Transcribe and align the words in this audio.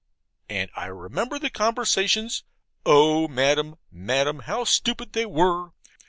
And 0.49 0.71
I 0.75 0.87
remember 0.87 1.37
the 1.37 1.51
conversations. 1.51 2.43
O 2.87 3.27
Madam, 3.27 3.75
Madam, 3.91 4.39
how 4.39 4.63
stupid 4.63 5.13
they 5.13 5.27
were! 5.27 5.73